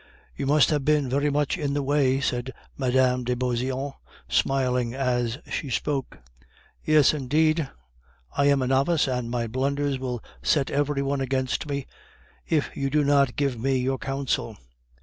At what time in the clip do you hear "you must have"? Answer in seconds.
0.35-0.83